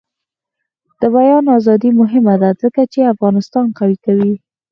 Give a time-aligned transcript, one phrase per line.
[0.99, 4.33] د بیان ازادي مهمه ده ځکه چې افغانستان قوي کوي.